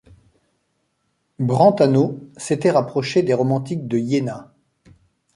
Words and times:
Brentano 1.37 2.19
s'était 2.35 2.71
rapproché 2.71 3.21
des 3.21 3.35
romantiques 3.35 3.87
de 3.87 3.99
Iéna. 3.99 4.51